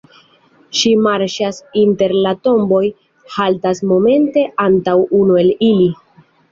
Ŝi 0.79 0.93
marŝas 1.07 1.59
inter 1.83 2.15
la 2.27 2.33
tomboj, 2.47 2.81
haltas 3.37 3.87
momente 3.95 4.51
antaŭ 4.69 5.01
unu 5.23 5.43
el 5.45 5.55
ili. 5.73 5.89